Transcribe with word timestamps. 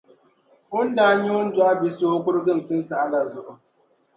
o 0.75 0.77
ni 0.83 0.91
daa 0.97 1.13
nyɛ 1.21 1.31
o 1.39 1.43
ni 1.45 1.53
dɔɣi 1.55 1.75
bi 1.81 1.89
so 1.97 2.05
o 2.15 2.23
kuriginsim 2.23 2.81
saha 2.89 3.05
la 3.11 3.19
zuɣu. 3.31 3.53